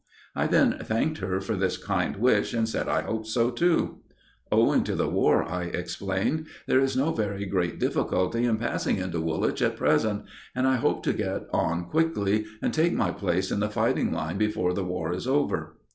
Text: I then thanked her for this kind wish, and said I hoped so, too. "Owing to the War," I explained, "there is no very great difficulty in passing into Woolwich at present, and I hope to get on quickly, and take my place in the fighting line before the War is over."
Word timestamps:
I 0.35 0.47
then 0.47 0.79
thanked 0.83 1.19
her 1.19 1.39
for 1.39 1.53
this 1.55 1.77
kind 1.77 2.15
wish, 2.15 2.55
and 2.55 2.67
said 2.67 2.87
I 2.89 3.03
hoped 3.03 3.27
so, 3.27 3.51
too. 3.51 3.99
"Owing 4.51 4.83
to 4.85 4.95
the 4.95 5.07
War," 5.07 5.43
I 5.43 5.65
explained, 5.65 6.47
"there 6.65 6.79
is 6.79 6.97
no 6.97 7.13
very 7.13 7.45
great 7.45 7.79
difficulty 7.79 8.45
in 8.45 8.57
passing 8.57 8.97
into 8.97 9.21
Woolwich 9.21 9.61
at 9.61 9.77
present, 9.77 10.23
and 10.55 10.67
I 10.67 10.77
hope 10.77 11.03
to 11.03 11.13
get 11.13 11.43
on 11.53 11.83
quickly, 11.85 12.45
and 12.63 12.73
take 12.73 12.93
my 12.93 13.11
place 13.11 13.51
in 13.51 13.59
the 13.59 13.69
fighting 13.69 14.11
line 14.11 14.39
before 14.39 14.73
the 14.73 14.83
War 14.83 15.13
is 15.13 15.27
over." 15.27 15.75